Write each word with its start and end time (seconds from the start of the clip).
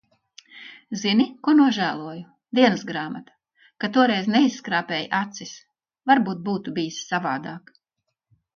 Zini, 1.01 1.25
ko 1.47 1.53
nožēloju, 1.59 2.23
dienasgrāmata, 2.61 3.37
ka 3.85 3.91
toreiz 3.99 4.31
neizskrāpēju 4.39 5.09
acis, 5.21 5.55
varbūt 6.13 6.45
būtu 6.51 6.77
bijis 6.81 7.01
savādāk. 7.15 7.75